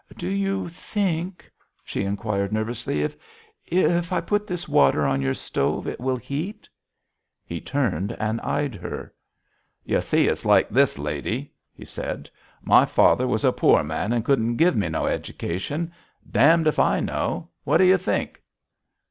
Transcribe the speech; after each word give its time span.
"Do 0.17 0.27
you 0.29 0.67
think," 0.67 1.47
she 1.83 2.01
inquired 2.05 2.51
nervously, 2.51 3.03
"if 3.03 3.15
if 3.67 4.11
I 4.11 4.19
put 4.19 4.47
this 4.47 4.67
water 4.67 5.05
on 5.05 5.21
your 5.21 5.35
stove, 5.35 5.85
it 5.85 5.99
will 5.99 6.15
heat?" 6.17 6.67
He 7.45 7.61
turned 7.61 8.11
and 8.19 8.41
eyed 8.41 8.73
her. 8.73 9.13
"You 9.85 10.01
see 10.01 10.25
it's 10.25 10.43
like 10.43 10.69
this, 10.69 10.97
lady," 10.97 11.53
he 11.71 11.85
said. 11.85 12.31
"My 12.63 12.83
father 12.83 13.27
was 13.27 13.45
a 13.45 13.53
poor 13.53 13.83
man 13.83 14.11
and 14.11 14.25
couldn't 14.25 14.55
give 14.55 14.75
me 14.75 14.89
no 14.89 15.05
education. 15.05 15.93
Damned 16.27 16.65
if 16.65 16.79
I 16.79 16.99
know. 16.99 17.49
What 17.63 17.77
do 17.77 17.83
you 17.83 17.99
think?" 17.99 18.41